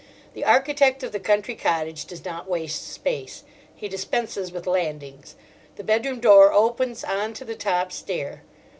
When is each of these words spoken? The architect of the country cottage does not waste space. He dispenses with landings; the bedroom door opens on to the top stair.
The 0.33 0.43
architect 0.43 1.03
of 1.03 1.11
the 1.11 1.19
country 1.19 1.53
cottage 1.53 2.05
does 2.07 2.25
not 2.25 2.49
waste 2.49 2.87
space. 2.91 3.43
He 3.75 3.87
dispenses 3.87 4.51
with 4.51 4.65
landings; 4.65 5.35
the 5.75 5.83
bedroom 5.83 6.19
door 6.19 6.51
opens 6.51 7.03
on 7.03 7.35
to 7.35 7.45
the 7.45 7.53
top 7.53 7.91
stair. 7.91 8.41